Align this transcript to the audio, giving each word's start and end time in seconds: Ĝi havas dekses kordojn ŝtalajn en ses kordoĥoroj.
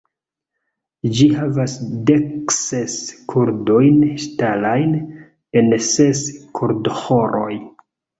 Ĝi 1.17 1.25
havas 1.39 1.73
dekses 2.09 2.95
kordojn 3.33 3.99
ŝtalajn 4.23 4.95
en 5.61 5.69
ses 5.89 6.23
kordoĥoroj. 6.61 7.53